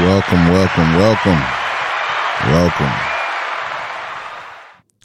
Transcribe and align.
Welcome, 0.00 0.48
welcome, 0.48 0.94
welcome, 0.96 1.40
welcome. 2.52 2.92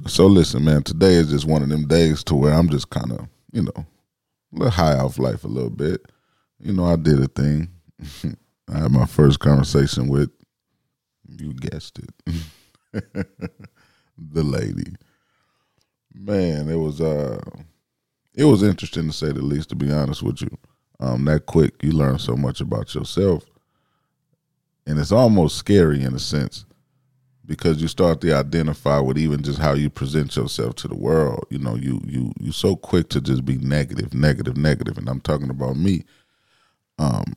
So 0.06 0.28
listen, 0.28 0.66
man. 0.66 0.84
Today 0.84 1.14
is 1.14 1.30
just 1.30 1.46
one 1.46 1.62
of 1.64 1.70
them 1.70 1.88
days 1.88 2.26
to 2.26 2.36
where 2.36 2.54
I'm 2.54 2.68
just 2.68 2.90
kind 2.90 3.14
of, 3.14 3.30
you 3.54 3.62
know, 3.62 3.72
a 3.78 3.86
little 4.52 4.70
high 4.70 4.98
off 4.98 5.18
life 5.18 5.46
a 5.46 5.48
little 5.48 5.70
bit. 5.70 6.12
You 6.60 6.74
know, 6.74 6.84
I 6.84 6.98
did 6.98 7.22
a 7.22 7.28
thing. 7.28 7.70
I 8.68 8.80
had 8.80 8.92
my 8.92 9.06
first 9.06 9.40
conversation 9.40 10.10
with, 10.10 10.30
you 11.26 11.54
guessed 11.54 11.98
it, 11.98 12.44
the 14.18 14.44
lady. 14.44 14.96
Man, 16.14 16.68
it 16.68 16.76
was 16.76 17.00
uh, 17.00 17.40
it 18.36 18.44
was 18.44 18.62
interesting 18.62 19.08
to 19.08 19.14
say 19.14 19.32
the 19.32 19.42
least. 19.42 19.70
To 19.70 19.76
be 19.76 19.90
honest 19.90 20.22
with 20.22 20.42
you, 20.42 20.50
um, 21.00 21.24
that 21.26 21.46
quick 21.46 21.76
you 21.82 21.94
learn 21.94 22.20
so 22.20 22.36
much 22.36 22.60
about 22.60 22.94
yourself, 22.94 23.46
and 24.86 25.00
it's 25.00 25.12
almost 25.12 25.58
scary 25.58 26.02
in 26.02 26.14
a 26.14 26.20
sense 26.20 26.66
because 27.46 27.82
you 27.82 27.88
start 27.88 28.22
to 28.22 28.34
identify 28.34 29.00
with 29.00 29.18
even 29.18 29.44
just 29.44 29.60
how 29.60 29.74
you 29.74 29.90
present 29.90 30.36
yourself 30.36 30.76
to 30.76 30.88
the 30.88 30.96
world. 30.96 31.46
You 31.50 31.60
know, 31.60 31.76
you 31.76 32.02
you 32.06 32.32
you 32.40 32.52
so 32.52 32.76
quick 32.76 33.10
to 33.10 33.22
just 33.22 33.46
be 33.46 33.58
negative, 33.58 34.14
negative, 34.14 34.58
negative, 34.58 34.98
and 34.98 35.10
I'm 35.10 35.22
talking 35.22 35.50
about 35.50 35.76
me. 35.76 36.06
Um, 36.98 37.34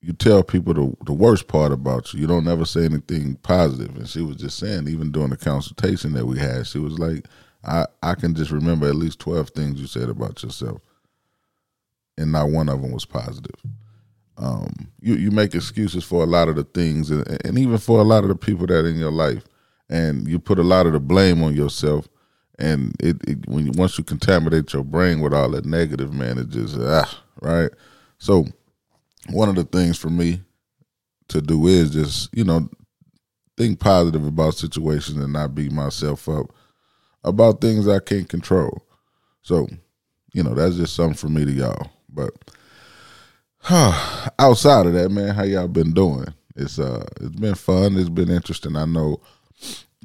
you 0.00 0.12
tell 0.12 0.42
people 0.42 0.74
the 0.74 0.94
the 1.04 1.12
worst 1.12 1.48
part 1.48 1.72
about 1.72 2.12
you. 2.12 2.20
You 2.20 2.26
don't 2.26 2.48
ever 2.48 2.64
say 2.64 2.84
anything 2.84 3.36
positive. 3.36 3.96
And 3.96 4.08
she 4.08 4.22
was 4.22 4.36
just 4.36 4.58
saying, 4.58 4.88
even 4.88 5.10
during 5.10 5.30
the 5.30 5.36
consultation 5.36 6.12
that 6.12 6.26
we 6.26 6.38
had, 6.38 6.66
she 6.66 6.78
was 6.78 6.98
like, 6.98 7.26
I 7.64 7.86
I 8.02 8.14
can 8.14 8.34
just 8.34 8.50
remember 8.50 8.86
at 8.88 8.94
least 8.96 9.18
twelve 9.18 9.50
things 9.50 9.80
you 9.80 9.86
said 9.86 10.08
about 10.08 10.42
yourself, 10.42 10.82
and 12.18 12.30
not 12.30 12.50
one 12.50 12.68
of 12.68 12.82
them 12.82 12.92
was 12.92 13.06
positive 13.06 13.60
um, 14.38 14.90
you 15.00 15.14
you 15.14 15.30
make 15.30 15.54
excuses 15.54 16.04
for 16.04 16.22
a 16.22 16.26
lot 16.26 16.48
of 16.48 16.56
the 16.56 16.64
things, 16.64 17.10
and, 17.10 17.26
and 17.44 17.58
even 17.58 17.78
for 17.78 18.00
a 18.00 18.04
lot 18.04 18.24
of 18.24 18.28
the 18.28 18.36
people 18.36 18.66
that 18.66 18.84
in 18.84 18.96
your 18.96 19.12
life, 19.12 19.44
and 19.88 20.26
you 20.28 20.38
put 20.38 20.58
a 20.58 20.62
lot 20.62 20.86
of 20.86 20.92
the 20.92 21.00
blame 21.00 21.42
on 21.42 21.54
yourself. 21.54 22.08
And 22.58 22.94
it, 23.00 23.16
it 23.28 23.48
when 23.48 23.66
you, 23.66 23.72
once 23.72 23.98
you 23.98 24.04
contaminate 24.04 24.72
your 24.72 24.84
brain 24.84 25.20
with 25.20 25.34
all 25.34 25.50
that 25.50 25.66
negative, 25.66 26.12
man, 26.12 26.38
it 26.38 26.48
just 26.48 26.76
ah 26.78 27.22
right. 27.40 27.70
So 28.18 28.46
one 29.30 29.48
of 29.48 29.56
the 29.56 29.64
things 29.64 29.98
for 29.98 30.08
me 30.10 30.42
to 31.28 31.40
do 31.42 31.66
is 31.66 31.90
just 31.90 32.34
you 32.34 32.44
know 32.44 32.68
think 33.56 33.80
positive 33.80 34.26
about 34.26 34.54
situations 34.54 35.18
and 35.18 35.32
not 35.32 35.54
beat 35.54 35.72
myself 35.72 36.28
up 36.28 36.52
about 37.24 37.60
things 37.60 37.88
I 37.88 37.98
can't 37.98 38.28
control. 38.28 38.82
So, 39.42 39.66
you 40.32 40.42
know, 40.42 40.54
that's 40.54 40.76
just 40.76 40.94
something 40.94 41.16
for 41.16 41.28
me 41.28 41.44
to 41.44 41.50
y'all. 41.50 41.90
But 42.08 42.30
outside 43.70 44.86
of 44.86 44.92
that, 44.92 45.10
man, 45.10 45.34
how 45.34 45.42
y'all 45.42 45.66
been 45.66 45.92
doing? 45.92 46.32
It's 46.54 46.78
uh, 46.78 47.04
it's 47.20 47.34
been 47.34 47.54
fun. 47.54 47.96
It's 47.96 48.08
been 48.08 48.30
interesting. 48.30 48.76
I 48.76 48.84
know 48.84 49.20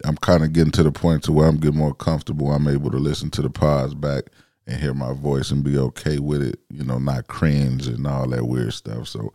I'm 0.04 0.18
kind 0.18 0.44
of 0.44 0.54
getting 0.54 0.72
to 0.72 0.84
the 0.84 0.92
point 0.92 1.24
to 1.24 1.32
where 1.32 1.48
I'm 1.48 1.58
getting 1.58 1.78
more 1.78 1.94
comfortable. 1.94 2.52
I'm 2.52 2.68
able 2.68 2.90
to 2.92 2.98
listen 2.98 3.30
to 3.32 3.42
the 3.42 3.50
pods 3.50 3.94
back 3.94 4.24
and 4.66 4.82
hear 4.82 4.94
my 4.94 5.14
voice 5.14 5.52
and 5.52 5.64
be 5.64 5.78
okay 5.78 6.18
with 6.18 6.42
it. 6.42 6.60
You 6.72 6.84
know, 6.84 6.98
not 6.98 7.28
cringe 7.28 7.88
and 7.88 8.08
all 8.08 8.28
that 8.30 8.48
weird 8.48 8.74
stuff. 8.74 9.08
So 9.08 9.32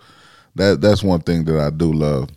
that 0.56 0.80
that's 0.80 1.04
one 1.04 1.20
thing 1.20 1.44
that 1.44 1.60
I 1.60 1.70
do 1.70 1.92
love 1.92 2.30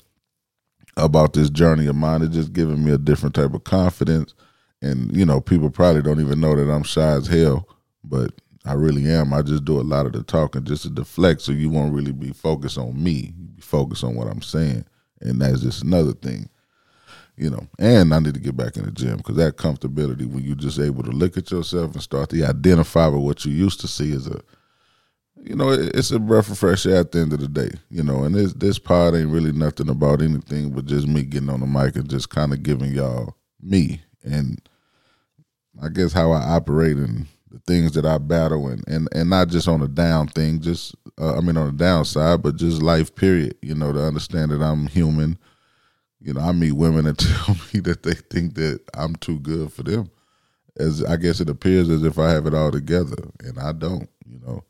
about 0.96 1.34
this 1.34 1.50
journey 1.50 1.88
of 1.88 1.96
mine. 1.96 2.22
It's 2.22 2.36
just 2.36 2.54
giving 2.54 2.84
me 2.84 2.92
a 2.92 2.98
different 3.00 3.34
type 3.34 3.54
of 3.54 3.64
confidence. 3.64 4.36
And 4.82 5.16
you 5.16 5.26
know, 5.26 5.42
people 5.42 5.72
probably 5.72 6.04
don't 6.04 6.22
even 6.22 6.40
know 6.40 6.56
that 6.56 6.72
I'm 6.72 6.84
shy 6.84 7.14
as 7.14 7.28
hell, 7.28 7.68
but 8.04 8.32
I 8.66 8.74
really 8.74 9.10
am. 9.10 9.34
I 9.34 9.42
just 9.42 9.66
do 9.66 9.80
a 9.80 9.82
lot 9.82 10.06
of 10.06 10.14
the 10.14 10.24
talking 10.24 10.66
just 10.66 10.84
to 10.84 10.90
deflect, 10.90 11.42
so 11.42 11.52
you 11.52 11.70
won't 11.70 11.94
really 11.94 12.12
be 12.12 12.32
focused 12.32 12.78
on 12.78 13.02
me. 13.02 13.34
You 13.38 13.48
be 13.56 13.62
focused 13.62 14.04
on 14.04 14.16
what 14.16 14.28
I'm 14.28 14.42
saying, 14.42 14.86
and 15.22 15.42
that's 15.42 15.62
just 15.62 15.84
another 15.84 16.14
thing, 16.14 16.50
you 17.38 17.50
know. 17.50 17.68
And 17.80 18.14
I 18.14 18.20
need 18.20 18.34
to 18.34 18.40
get 18.40 18.58
back 18.58 18.76
in 18.76 18.84
the 18.84 18.92
gym 18.92 19.18
because 19.18 19.38
that 19.38 19.58
comfortability 19.58 20.26
when 20.30 20.44
you're 20.44 20.56
just 20.56 20.80
able 20.80 21.04
to 21.04 21.12
look 21.12 21.38
at 21.38 21.52
yourself 21.52 21.94
and 21.94 22.04
start 22.04 22.30
to 22.32 22.44
identify 22.44 23.08
with 23.08 23.24
what 23.24 23.46
you 23.46 23.54
used 23.54 23.80
to 23.82 23.88
see 23.88 24.14
as 24.14 24.28
a, 24.28 24.42
you 25.42 25.56
know, 25.56 25.70
it's 25.70 26.12
a 26.12 26.20
breath 26.20 26.52
of 26.52 26.58
fresh 26.58 26.86
air 26.86 26.98
at 26.98 27.14
the 27.14 27.20
end 27.20 27.32
of 27.32 27.40
the 27.40 27.48
day, 27.48 27.72
you 27.90 28.04
know. 28.04 28.24
And 28.26 28.36
this 28.36 28.54
this 28.54 28.78
pod 28.78 29.16
ain't 29.16 29.32
really 29.32 29.54
nothing 29.54 29.90
about 29.90 30.22
anything 30.22 30.72
but 30.72 30.86
just 30.86 31.08
me 31.08 31.24
getting 31.24 31.50
on 31.50 31.62
the 31.62 31.66
mic 31.66 31.96
and 31.96 32.10
just 32.10 32.30
kind 32.30 32.52
of 32.52 32.62
giving 32.62 32.92
y'all 32.92 33.36
me 33.62 34.02
and 34.24 34.62
I 35.82 35.90
guess 35.90 36.14
how 36.14 36.32
I 36.32 36.42
operate 36.42 36.98
and 36.98 37.28
the 37.52 37.60
things 37.66 37.94
that 37.94 38.06
I 38.06 38.18
battle 38.18 38.68
and 38.68 38.88
and, 38.88 39.08
and 39.14 39.30
not 39.30 39.50
just 39.50 39.68
on 39.68 39.82
a 39.82 39.88
down 39.88 40.28
thing, 40.28 40.62
just 40.62 40.96
uh, 41.20 41.38
I 41.38 41.42
mean 41.42 41.58
on 41.58 41.68
the 41.68 41.84
downside, 41.84 42.42
but 42.42 42.56
just 42.56 42.82
life 42.82 43.14
period. 43.16 43.58
You 43.62 43.76
know, 43.76 43.92
to 43.92 44.04
understand 44.04 44.52
that 44.52 44.62
I'm 44.62 44.88
human. 44.88 45.38
You 46.22 46.34
know, 46.34 46.42
I 46.42 46.52
meet 46.52 46.74
women 46.74 47.06
that 47.06 47.18
tell 47.18 47.56
me 47.74 47.80
that 47.82 48.04
they 48.04 48.14
think 48.14 48.56
that 48.56 48.82
I'm 48.94 49.16
too 49.16 49.40
good 49.40 49.72
for 49.72 49.84
them. 49.84 50.10
As 50.78 51.04
I 51.04 51.18
guess 51.18 51.40
it 51.40 51.50
appears 51.50 51.90
as 51.90 52.04
if 52.04 52.20
I 52.20 52.30
have 52.32 52.46
it 52.46 52.54
all 52.54 52.72
together, 52.72 53.18
and 53.42 53.60
I 53.60 53.72
don't. 53.72 54.10
You 54.26 54.40
know, 54.40 54.64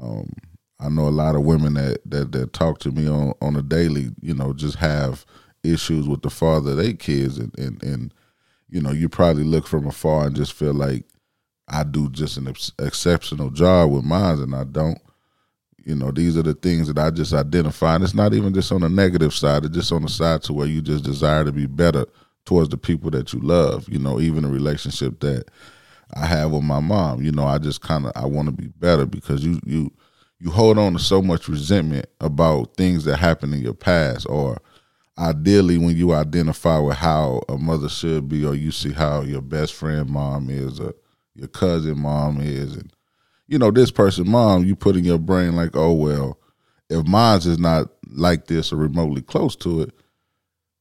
um, 0.00 0.32
I 0.78 0.88
know 0.88 1.08
a 1.08 1.10
lot 1.10 1.34
of 1.34 1.44
women 1.44 1.74
that 1.74 1.98
that 2.06 2.32
that 2.32 2.52
talk 2.52 2.78
to 2.80 2.90
me 2.90 3.08
on 3.08 3.34
on 3.40 3.56
a 3.56 3.62
daily. 3.62 4.10
You 4.20 4.34
know, 4.34 4.52
just 4.52 4.76
have 4.76 5.26
issues 5.62 6.08
with 6.08 6.22
the 6.22 6.30
father 6.30 6.74
their 6.74 6.94
kids, 6.94 7.38
and 7.38 7.56
and 7.58 7.82
and 7.82 8.14
you 8.70 8.80
know, 8.80 8.92
you 8.92 9.08
probably 9.08 9.44
look 9.44 9.66
from 9.66 9.86
afar 9.86 10.26
and 10.26 10.36
just 10.36 10.52
feel 10.52 10.72
like 10.72 11.04
I 11.70 11.84
do 11.84 12.10
just 12.10 12.36
an 12.36 12.48
ex- 12.48 12.72
exceptional 12.78 13.50
job 13.50 13.92
with 13.92 14.04
mine, 14.04 14.40
and 14.40 14.54
I 14.54 14.64
don't. 14.64 14.98
You 15.84 15.94
know, 15.94 16.10
these 16.10 16.36
are 16.36 16.42
the 16.42 16.54
things 16.54 16.88
that 16.88 16.98
I 16.98 17.10
just 17.10 17.32
identify, 17.32 17.94
and 17.94 18.04
it's 18.04 18.14
not 18.14 18.34
even 18.34 18.52
just 18.52 18.70
on 18.70 18.82
the 18.82 18.88
negative 18.88 19.32
side; 19.32 19.64
it's 19.64 19.74
just 19.74 19.92
on 19.92 20.02
the 20.02 20.08
side 20.08 20.42
to 20.42 20.52
where 20.52 20.66
you 20.66 20.82
just 20.82 21.04
desire 21.04 21.44
to 21.44 21.52
be 21.52 21.66
better 21.66 22.06
towards 22.44 22.68
the 22.68 22.76
people 22.76 23.10
that 23.12 23.32
you 23.32 23.40
love. 23.40 23.88
You 23.88 23.98
know, 23.98 24.20
even 24.20 24.42
the 24.42 24.50
relationship 24.50 25.20
that 25.20 25.44
I 26.14 26.26
have 26.26 26.50
with 26.50 26.64
my 26.64 26.80
mom. 26.80 27.22
You 27.22 27.32
know, 27.32 27.46
I 27.46 27.58
just 27.58 27.80
kind 27.80 28.06
of 28.06 28.12
I 28.14 28.26
want 28.26 28.46
to 28.46 28.52
be 28.52 28.68
better 28.68 29.06
because 29.06 29.44
you 29.44 29.60
you 29.64 29.92
you 30.38 30.50
hold 30.50 30.78
on 30.78 30.94
to 30.94 30.98
so 30.98 31.22
much 31.22 31.48
resentment 31.48 32.06
about 32.20 32.76
things 32.76 33.04
that 33.04 33.18
happened 33.18 33.54
in 33.54 33.60
your 33.60 33.74
past, 33.74 34.26
or 34.28 34.60
ideally 35.18 35.78
when 35.78 35.96
you 35.96 36.14
identify 36.14 36.78
with 36.78 36.96
how 36.96 37.42
a 37.48 37.56
mother 37.56 37.88
should 37.88 38.28
be, 38.28 38.44
or 38.44 38.54
you 38.54 38.70
see 38.72 38.92
how 38.92 39.22
your 39.22 39.42
best 39.42 39.74
friend 39.74 40.08
mom 40.08 40.50
is, 40.50 40.80
or 40.80 40.94
your 41.40 41.48
cousin 41.48 41.98
mom 41.98 42.38
is, 42.40 42.76
and 42.76 42.92
you 43.48 43.58
know 43.58 43.70
this 43.70 43.90
person 43.90 44.30
mom, 44.30 44.64
you 44.64 44.76
put 44.76 44.94
in 44.94 45.04
your 45.04 45.18
brain 45.18 45.56
like, 45.56 45.74
oh 45.74 45.94
well, 45.94 46.38
if 46.90 47.06
mine's 47.06 47.46
is 47.46 47.58
not 47.58 47.88
like 48.10 48.46
this 48.46 48.72
or 48.72 48.76
remotely 48.76 49.22
close 49.22 49.56
to 49.56 49.80
it, 49.80 49.94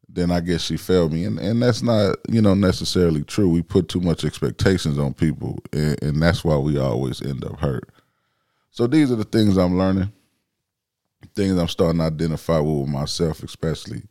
then 0.09 0.31
I 0.31 0.41
guess 0.41 0.61
she 0.61 0.75
failed 0.75 1.13
me, 1.13 1.23
and 1.23 1.39
and 1.39 1.61
that's 1.61 1.81
not 1.81 2.17
you 2.27 2.41
know 2.41 2.55
necessarily 2.55 3.23
true. 3.23 3.49
We 3.49 3.61
put 3.61 3.87
too 3.87 4.01
much 4.01 4.25
expectations 4.25 4.99
on 4.99 5.13
people, 5.13 5.59
and, 5.71 6.01
and 6.03 6.21
that's 6.21 6.43
why 6.43 6.57
we 6.57 6.77
always 6.77 7.21
end 7.21 7.45
up 7.45 7.57
hurt. 7.59 7.89
So 8.71 8.85
these 8.85 9.11
are 9.11 9.15
the 9.15 9.23
things 9.23 9.55
I'm 9.55 9.77
learning, 9.77 10.11
things 11.35 11.57
I'm 11.57 11.69
starting 11.69 11.99
to 11.99 12.05
identify 12.05 12.59
with 12.59 12.89
myself, 12.89 13.43
especially. 13.43 14.03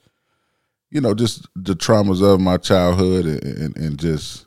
You 0.91 1.03
know, 1.03 1.13
just 1.13 1.47
the 1.55 1.75
traumas 1.75 2.23
of 2.23 2.41
my 2.41 2.57
childhood, 2.57 3.27
and, 3.27 3.45
and, 3.45 3.77
and 3.77 3.99
just 3.99 4.47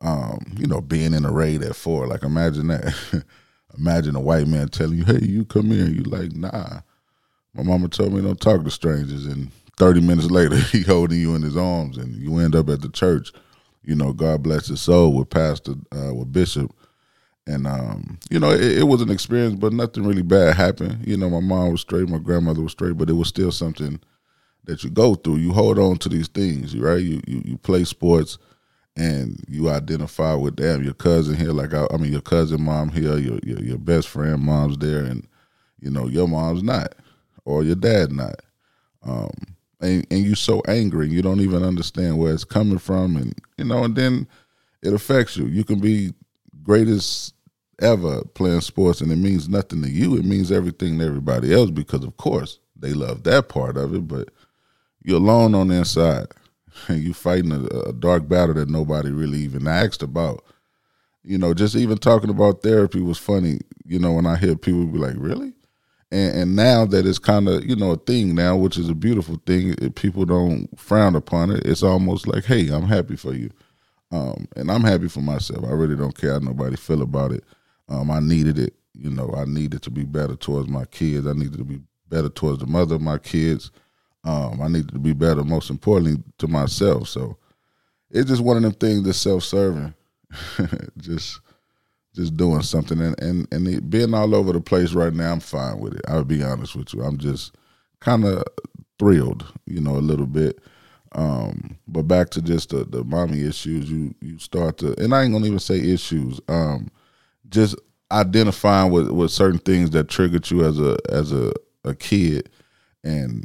um, 0.00 0.40
you 0.56 0.66
know, 0.66 0.80
being 0.80 1.14
in 1.14 1.24
a 1.24 1.32
raid 1.32 1.62
at 1.62 1.76
four. 1.76 2.06
Like 2.06 2.22
imagine 2.22 2.68
that. 2.68 3.24
imagine 3.78 4.16
a 4.16 4.20
white 4.20 4.46
man 4.46 4.68
telling 4.68 4.98
you, 4.98 5.04
"Hey, 5.04 5.20
you 5.22 5.44
come 5.44 5.70
here." 5.70 5.86
You 5.86 6.02
like, 6.04 6.32
"Nah." 6.32 6.80
My 7.54 7.64
mama 7.64 7.88
told 7.88 8.12
me 8.12 8.22
don't 8.22 8.40
talk 8.40 8.62
to 8.64 8.70
strangers, 8.70 9.26
and 9.26 9.50
thirty 9.76 10.00
minutes 10.00 10.30
later, 10.30 10.56
he 10.72 10.82
holding 10.82 11.20
you 11.20 11.34
in 11.34 11.42
his 11.42 11.56
arms, 11.56 11.98
and 11.98 12.14
you 12.16 12.38
end 12.38 12.54
up 12.54 12.68
at 12.68 12.80
the 12.82 12.88
church. 12.88 13.32
You 13.82 13.94
know, 13.94 14.12
God 14.12 14.42
bless 14.42 14.68
his 14.68 14.80
soul 14.80 15.14
with 15.14 15.30
Pastor 15.30 15.74
uh, 15.92 16.14
with 16.14 16.32
Bishop, 16.32 16.72
and 17.46 17.66
um, 17.66 18.18
you 18.30 18.38
know, 18.38 18.50
it, 18.50 18.78
it 18.78 18.84
was 18.84 19.00
an 19.02 19.10
experience, 19.10 19.56
but 19.56 19.72
nothing 19.72 20.06
really 20.06 20.22
bad 20.22 20.56
happened. 20.56 21.06
You 21.06 21.16
know, 21.16 21.28
my 21.30 21.40
mom 21.40 21.72
was 21.72 21.80
straight, 21.80 22.08
my 22.08 22.18
grandmother 22.18 22.62
was 22.62 22.72
straight, 22.72 22.96
but 22.96 23.10
it 23.10 23.14
was 23.14 23.28
still 23.28 23.50
something 23.50 24.00
that 24.64 24.84
you 24.84 24.90
go 24.90 25.14
through. 25.16 25.36
You 25.36 25.52
hold 25.52 25.78
on 25.78 25.96
to 25.98 26.08
these 26.08 26.28
things, 26.28 26.76
right? 26.76 27.00
You 27.02 27.20
you, 27.26 27.42
you 27.44 27.58
play 27.58 27.84
sports 27.84 28.38
and 29.00 29.42
you 29.48 29.70
identify 29.70 30.34
with 30.34 30.56
them, 30.56 30.84
your 30.84 30.92
cousin 30.92 31.34
here, 31.34 31.52
like 31.52 31.72
I, 31.72 31.86
I 31.90 31.96
mean, 31.96 32.12
your 32.12 32.20
cousin 32.20 32.62
mom 32.62 32.90
here, 32.90 33.16
your, 33.16 33.38
your, 33.42 33.58
your 33.60 33.78
best 33.78 34.08
friend 34.08 34.42
mom's 34.42 34.76
there, 34.76 35.02
and 35.02 35.26
you 35.80 35.90
know 35.90 36.06
your 36.06 36.28
mom's 36.28 36.62
not, 36.62 36.94
or 37.46 37.64
your 37.64 37.76
dad 37.76 38.12
not, 38.12 38.42
um, 39.02 39.30
and 39.80 40.06
and 40.10 40.22
you 40.22 40.34
so 40.34 40.60
angry, 40.68 41.08
you 41.08 41.22
don't 41.22 41.40
even 41.40 41.62
understand 41.62 42.18
where 42.18 42.34
it's 42.34 42.44
coming 42.44 42.76
from, 42.76 43.16
and 43.16 43.34
you 43.56 43.64
know, 43.64 43.84
and 43.84 43.96
then 43.96 44.28
it 44.82 44.92
affects 44.92 45.34
you. 45.34 45.46
You 45.46 45.64
can 45.64 45.80
be 45.80 46.12
greatest 46.62 47.32
ever 47.80 48.22
playing 48.34 48.60
sports, 48.60 49.00
and 49.00 49.10
it 49.10 49.16
means 49.16 49.48
nothing 49.48 49.80
to 49.80 49.88
you. 49.88 50.14
It 50.16 50.26
means 50.26 50.52
everything 50.52 50.98
to 50.98 51.06
everybody 51.06 51.54
else 51.54 51.70
because, 51.70 52.04
of 52.04 52.18
course, 52.18 52.58
they 52.76 52.92
love 52.92 53.22
that 53.22 53.48
part 53.48 53.78
of 53.78 53.94
it, 53.94 54.06
but 54.06 54.28
you're 55.02 55.16
alone 55.16 55.54
on 55.54 55.68
the 55.68 55.76
inside 55.76 56.26
you 56.88 57.14
fighting 57.14 57.52
a, 57.52 57.64
a 57.88 57.92
dark 57.92 58.28
battle 58.28 58.54
that 58.54 58.68
nobody 58.68 59.10
really 59.10 59.38
even 59.38 59.66
asked 59.66 60.02
about. 60.02 60.44
You 61.22 61.38
know, 61.38 61.52
just 61.52 61.76
even 61.76 61.98
talking 61.98 62.30
about 62.30 62.62
therapy 62.62 63.00
was 63.00 63.18
funny. 63.18 63.60
You 63.84 63.98
know, 63.98 64.12
when 64.12 64.26
I 64.26 64.36
hear 64.36 64.56
people 64.56 64.86
be 64.86 64.98
like, 64.98 65.16
"Really," 65.18 65.52
And, 66.10 66.36
and 66.36 66.56
now 66.56 66.84
that 66.86 67.06
it's 67.06 67.18
kind 67.18 67.48
of 67.48 67.64
you 67.64 67.76
know 67.76 67.92
a 67.92 67.96
thing 67.96 68.34
now, 68.34 68.56
which 68.56 68.76
is 68.78 68.88
a 68.88 68.94
beautiful 68.94 69.40
thing. 69.46 69.74
If 69.80 69.94
people 69.94 70.24
don't 70.24 70.68
frown 70.78 71.14
upon 71.14 71.50
it. 71.50 71.66
It's 71.66 71.82
almost 71.82 72.26
like, 72.26 72.44
hey, 72.44 72.68
I'm 72.68 72.86
happy 72.86 73.16
for 73.16 73.32
you, 73.34 73.50
um, 74.10 74.48
and 74.56 74.70
I'm 74.70 74.82
happy 74.82 75.08
for 75.08 75.20
myself. 75.20 75.64
I 75.64 75.72
really 75.72 75.96
don't 75.96 76.16
care 76.16 76.32
how 76.32 76.38
nobody 76.38 76.76
feel 76.76 77.02
about 77.02 77.32
it. 77.32 77.44
Um, 77.88 78.10
I 78.10 78.20
needed 78.20 78.58
it. 78.58 78.74
You 78.94 79.10
know, 79.10 79.32
I 79.36 79.44
needed 79.44 79.82
to 79.82 79.90
be 79.90 80.04
better 80.04 80.36
towards 80.36 80.68
my 80.68 80.84
kids. 80.86 81.26
I 81.26 81.32
needed 81.32 81.58
to 81.58 81.64
be 81.64 81.80
better 82.08 82.28
towards 82.28 82.58
the 82.58 82.66
mother 82.66 82.96
of 82.96 83.00
my 83.02 83.18
kids. 83.18 83.70
Um, 84.24 84.60
I 84.60 84.68
needed 84.68 84.92
to 84.92 84.98
be 84.98 85.12
better, 85.12 85.42
most 85.42 85.70
importantly, 85.70 86.22
to 86.38 86.48
myself. 86.48 87.08
So 87.08 87.38
it's 88.10 88.28
just 88.28 88.42
one 88.42 88.56
of 88.56 88.62
them 88.62 88.72
things 88.72 89.04
that's 89.04 89.18
self 89.18 89.44
serving. 89.44 89.94
just 90.98 91.40
just 92.14 92.36
doing 92.36 92.62
something 92.62 93.00
and 93.00 93.20
and 93.20 93.48
and 93.52 93.66
it, 93.68 93.88
being 93.90 94.14
all 94.14 94.34
over 94.34 94.52
the 94.52 94.60
place 94.60 94.92
right 94.92 95.12
now. 95.12 95.32
I'm 95.32 95.40
fine 95.40 95.78
with 95.78 95.94
it. 95.94 96.02
I'll 96.08 96.24
be 96.24 96.42
honest 96.42 96.76
with 96.76 96.92
you. 96.92 97.02
I'm 97.02 97.18
just 97.18 97.54
kind 98.00 98.24
of 98.24 98.44
thrilled, 98.98 99.44
you 99.66 99.80
know, 99.80 99.96
a 99.96 99.98
little 99.98 100.26
bit. 100.26 100.60
Um, 101.12 101.76
but 101.88 102.02
back 102.02 102.30
to 102.30 102.42
just 102.42 102.70
the, 102.70 102.84
the 102.84 103.02
mommy 103.04 103.42
issues, 103.42 103.90
you 103.90 104.14
you 104.20 104.38
start 104.38 104.78
to, 104.78 104.98
and 105.02 105.14
I 105.14 105.22
ain't 105.22 105.32
gonna 105.32 105.46
even 105.46 105.58
say 105.58 105.78
issues. 105.78 106.40
Um, 106.48 106.88
just 107.48 107.74
identifying 108.12 108.92
with, 108.92 109.10
with 109.10 109.30
certain 109.30 109.58
things 109.58 109.90
that 109.90 110.08
triggered 110.08 110.50
you 110.50 110.64
as 110.64 110.78
a 110.78 110.96
as 111.08 111.32
a, 111.32 111.52
a 111.84 111.94
kid, 111.94 112.48
and 113.02 113.44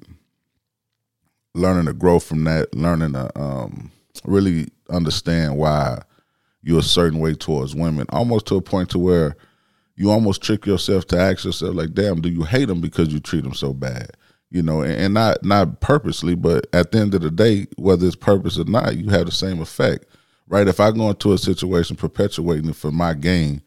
learning 1.56 1.86
to 1.86 1.94
grow 1.94 2.19
from 2.19 2.44
that, 2.44 2.74
learning 2.75 3.13
to 3.13 3.40
um, 3.40 3.92
really 4.25 4.68
understand 4.90 5.57
why 5.57 6.02
you're 6.62 6.80
a 6.80 6.84
certain 6.84 7.19
way 7.19 7.34
towards 7.34 7.75
women, 7.75 8.06
almost 8.10 8.46
to 8.48 8.56
a 8.56 8.62
point 8.62 8.90
to 8.90 9.00
where 9.00 9.36
you 9.96 10.12
almost 10.12 10.42
trick 10.42 10.66
yourself 10.66 11.07
to 11.07 11.18
ask 11.19 11.46
yourself, 11.46 11.75
like, 11.75 11.94
damn, 11.94 12.22
do 12.22 12.30
you 12.30 12.44
hate 12.44 12.66
them 12.66 12.81
because 12.81 13.13
you 13.13 13.19
treat 13.19 13.44
them 13.44 13.54
so 13.54 13.74
bad? 13.74 14.12
You 14.50 14.62
know, 14.62 14.81
and, 14.81 14.94
and 14.94 15.13
not 15.13 15.44
not 15.44 15.80
purposely, 15.81 16.36
but 16.36 16.68
at 16.74 16.92
the 16.92 17.00
end 17.00 17.16
of 17.16 17.22
the 17.22 17.31
day, 17.31 17.68
whether 17.78 18.06
it's 18.06 18.16
purpose 18.16 18.60
or 18.60 18.66
not, 18.66 18.98
you 18.98 19.10
have 19.10 19.25
the 19.25 19.31
same 19.31 19.62
effect, 19.62 20.06
right? 20.48 20.68
If 20.68 20.80
I 20.80 20.92
go 20.92 21.10
into 21.10 21.34
a 21.34 21.38
situation 21.38 21.96
perpetuating 21.96 22.69
it 22.69 22.75
for 22.75 22.92
my 22.92 23.13
gain, 23.13 23.62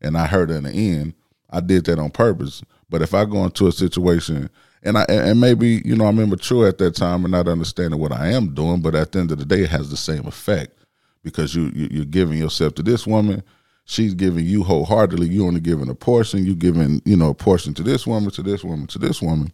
and 0.00 0.16
I 0.16 0.26
hurt 0.26 0.50
in 0.50 0.64
the 0.64 0.70
end, 0.70 1.14
I 1.50 1.60
did 1.60 1.86
that 1.86 1.98
on 1.98 2.10
purpose. 2.10 2.62
But 2.90 3.02
if 3.02 3.14
I 3.14 3.24
go 3.24 3.44
into 3.44 3.66
a 3.66 3.72
situation 3.72 4.50
and 4.82 4.98
I 4.98 5.04
and 5.08 5.40
maybe 5.40 5.82
you 5.84 5.96
know 5.96 6.06
I'm 6.06 6.18
immature 6.18 6.68
at 6.68 6.78
that 6.78 6.94
time 6.94 7.24
and 7.24 7.32
not 7.32 7.48
understanding 7.48 8.00
what 8.00 8.12
I 8.12 8.28
am 8.28 8.54
doing, 8.54 8.80
but 8.80 8.94
at 8.94 9.12
the 9.12 9.20
end 9.20 9.32
of 9.32 9.38
the 9.38 9.44
day, 9.44 9.62
it 9.62 9.70
has 9.70 9.90
the 9.90 9.96
same 9.96 10.26
effect 10.26 10.78
because 11.22 11.54
you, 11.54 11.70
you 11.74 12.02
are 12.02 12.06
giving 12.06 12.38
yourself 12.38 12.74
to 12.76 12.82
this 12.82 13.06
woman. 13.06 13.42
She's 13.84 14.14
giving 14.14 14.44
you 14.44 14.62
wholeheartedly. 14.62 15.28
You 15.28 15.46
only 15.46 15.60
giving 15.60 15.88
a 15.88 15.94
portion. 15.94 16.44
You 16.44 16.54
giving 16.54 17.02
you 17.04 17.16
know 17.16 17.30
a 17.30 17.34
portion 17.34 17.74
to 17.74 17.82
this 17.82 18.06
woman, 18.06 18.30
to 18.32 18.42
this 18.42 18.62
woman, 18.62 18.86
to 18.88 18.98
this 18.98 19.22
woman, 19.22 19.52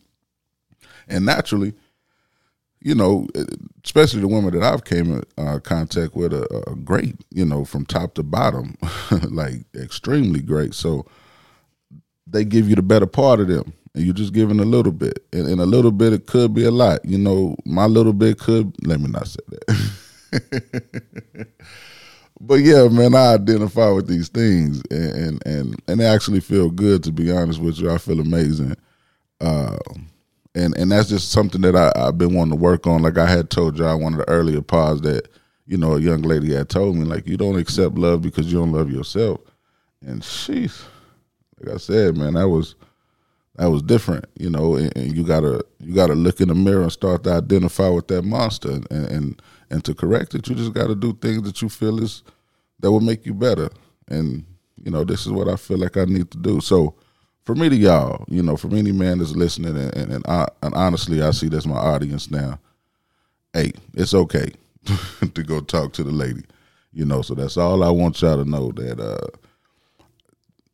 and 1.09 1.25
naturally, 1.25 1.75
you 2.81 2.95
know, 2.95 3.27
especially 3.85 4.21
the 4.21 4.29
women 4.29 4.53
that 4.53 4.63
I've 4.63 4.85
came 4.85 5.15
in 5.15 5.23
uh, 5.39 5.59
contact 5.61 6.15
with, 6.15 6.35
are, 6.35 6.69
are, 6.69 6.75
great. 6.77 7.17
You 7.31 7.45
know, 7.45 7.65
from 7.65 7.87
top 7.87 8.15
to 8.15 8.23
bottom, 8.23 8.77
like 9.31 9.65
extremely 9.75 10.43
great. 10.43 10.75
So 10.75 11.07
they 12.27 12.45
give 12.45 12.69
you 12.69 12.77
the 12.77 12.83
better 12.83 13.07
part 13.07 13.41
of 13.41 13.49
them, 13.49 13.73
and 13.95 14.05
you're 14.05 14.15
just 14.15 14.33
giving 14.33 14.61
a 14.61 14.65
little 14.65 14.93
bit, 14.93 15.25
and, 15.33 15.47
and 15.47 15.61
a 15.61 15.67
little 15.67 15.93
bit 15.93 16.13
it 16.13 16.27
could 16.27 16.53
be 16.53 16.65
a 16.65 16.71
lot. 16.71 17.05
You 17.05 17.19
know, 17.19 17.57
my 17.65 17.87
little 17.87 18.13
bit 18.13 18.39
could. 18.39 18.75
Let 18.87 19.01
me 19.01 19.09
not 19.09 19.29
say 19.29 19.41
that. 19.49 21.47
but 22.41 22.57
yeah, 22.57 22.89
man, 22.89 23.15
I 23.15 23.35
identify 23.35 23.91
with 23.91 24.09
these 24.09 24.29
things, 24.29 24.83
and, 24.91 25.17
and 25.17 25.47
and 25.47 25.83
and 25.89 26.01
they 26.01 26.07
actually 26.07 26.41
feel 26.41 26.71
good. 26.71 27.05
To 27.05 27.13
be 27.13 27.31
honest 27.31 27.61
with 27.61 27.79
you, 27.79 27.91
I 27.91 27.99
feel 27.99 28.21
amazing, 28.21 28.77
uh, 29.41 29.79
and 30.55 30.77
and 30.77 30.91
that's 30.91 31.09
just 31.09 31.31
something 31.31 31.61
that 31.61 31.77
I, 31.77 31.93
I've 31.95 32.19
been 32.19 32.35
wanting 32.35 32.59
to 32.59 32.63
work 32.63 32.87
on. 32.87 33.03
Like 33.03 33.19
I 33.19 33.27
had 33.27 33.51
told 33.51 33.81
on 33.81 34.03
one 34.03 34.15
of 34.15 34.19
the 34.19 34.29
earlier 34.29 34.61
pods 34.61 35.03
that 35.03 35.29
you 35.67 35.77
know 35.77 35.95
a 35.95 36.01
young 36.01 36.23
lady 36.23 36.53
had 36.53 36.69
told 36.69 36.97
me, 36.97 37.05
like 37.05 37.29
you 37.29 37.37
don't 37.37 37.59
accept 37.59 37.95
love 37.95 38.23
because 38.23 38.53
you 38.53 38.59
don't 38.59 38.73
love 38.73 38.91
yourself, 38.91 39.41
and 40.05 40.25
she's 40.25 40.85
like 41.61 41.75
I 41.75 41.79
said, 41.79 42.17
man, 42.17 42.35
that 42.35 42.49
was 42.49 42.75
that 43.57 43.67
was 43.67 43.83
different, 43.83 44.25
you 44.37 44.51
know, 44.51 44.77
and, 44.77 44.97
and, 44.97 45.17
you 45.17 45.23
gotta 45.23 45.65
you 45.79 45.95
gotta 45.95 46.15
look 46.15 46.41
in 46.41 46.49
the 46.49 46.55
mirror 46.55 46.83
and 46.83 46.93
start 46.93 47.23
to 47.25 47.33
identify 47.33 47.89
with 47.89 48.09
that 48.09 48.23
monster 48.23 48.71
and, 48.71 48.91
and 48.91 49.43
and 49.71 49.85
to 49.85 49.95
correct 49.95 50.35
it, 50.35 50.49
you 50.49 50.55
just 50.55 50.73
got 50.73 50.89
to 50.89 50.95
do 50.95 51.13
things 51.15 51.43
that 51.43 51.63
you 51.63 51.69
feel 51.69 52.03
is 52.03 52.23
that 52.81 52.91
will 52.91 53.01
make 53.01 53.27
you 53.27 53.35
better. 53.35 53.71
And 54.09 54.45
you 54.83 54.91
know, 54.91 55.05
this 55.05 55.27
is 55.27 55.33
what 55.33 55.49
I 55.49 55.57
feel 55.57 55.79
like 55.79 55.97
I 55.97 56.05
need 56.05 56.31
to 56.31 56.39
do. 56.39 56.61
So, 56.61 56.95
for 57.45 57.55
me 57.55 57.69
to 57.69 57.77
y'all, 57.77 58.25
you 58.29 58.43
know, 58.43 58.57
for 58.57 58.69
any 58.75 58.93
man 58.93 59.19
that's 59.19 59.33
listening, 59.33 59.77
and 59.77 59.97
and, 59.97 60.13
and, 60.13 60.27
I, 60.27 60.47
and 60.63 60.75
honestly, 60.75 61.23
I 61.23 61.31
see 61.31 61.49
that's 61.49 61.67
my 61.67 61.77
audience 61.77 62.31
now. 62.31 62.59
Hey, 63.53 63.73
it's 63.95 64.15
okay 64.15 64.53
to 65.35 65.43
go 65.43 65.61
talk 65.61 65.93
to 65.95 66.05
the 66.05 66.11
lady, 66.11 66.43
you 66.93 67.05
know. 67.05 67.23
So 67.23 67.35
that's 67.35 67.57
all 67.57 67.83
I 67.83 67.91
want 67.91 68.21
y'all 68.21 68.43
to 68.43 68.49
know 68.49 68.73
that, 68.73 69.01
uh, 69.01 69.27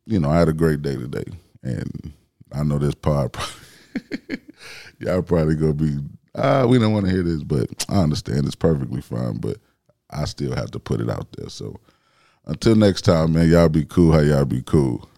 you 0.05 0.19
know, 0.19 0.29
I 0.29 0.39
had 0.39 0.49
a 0.49 0.53
great 0.53 0.81
day 0.81 0.95
today, 0.95 1.25
and 1.63 2.11
I 2.53 2.63
know 2.63 2.77
this 2.77 2.95
pod. 2.95 3.35
y'all 4.99 5.21
probably 5.21 5.55
gonna 5.55 5.73
be 5.73 5.97
uh, 6.35 6.65
we 6.67 6.79
don't 6.79 6.93
want 6.93 7.05
to 7.05 7.11
hear 7.11 7.23
this, 7.23 7.43
but 7.43 7.85
I 7.89 8.01
understand 8.01 8.45
it's 8.45 8.55
perfectly 8.55 9.01
fine. 9.01 9.37
But 9.39 9.57
I 10.09 10.25
still 10.25 10.55
have 10.55 10.71
to 10.71 10.79
put 10.79 11.01
it 11.01 11.09
out 11.09 11.27
there. 11.33 11.49
So 11.49 11.79
until 12.45 12.75
next 12.75 13.01
time, 13.03 13.33
man, 13.33 13.49
y'all 13.49 13.69
be 13.69 13.85
cool. 13.85 14.13
How 14.13 14.19
y'all 14.19 14.45
be 14.45 14.61
cool. 14.61 15.09